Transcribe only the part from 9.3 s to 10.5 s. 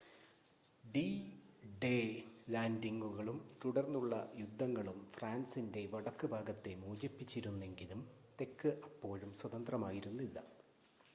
സ്വതന്ത്രമായിരുന്നില്ല